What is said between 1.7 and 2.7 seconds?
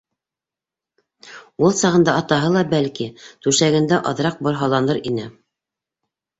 сағында атаһы ла,